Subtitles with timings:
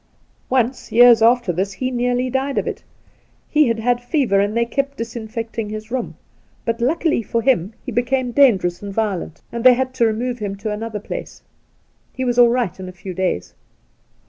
[0.49, 1.91] Once— years after this— he.
[1.91, 2.83] nearly died of it.
[3.47, 6.15] He had had fever, and they kept disinfecting his room;
[6.65, 9.93] but, luckily for him, he became dangerous and violent, lo The Outspan and they had
[9.93, 11.43] to remove him to another place.
[12.13, 13.53] He was all right in a few days.'